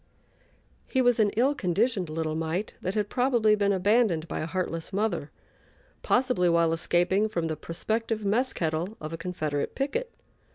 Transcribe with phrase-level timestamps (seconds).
[0.87, 4.91] He was an ill conditioned little mite that had probably been abandoned by a heartless
[4.91, 5.29] mother,
[6.01, 10.11] possibly while escaping from the prospective mess kettle of a Confederate picket.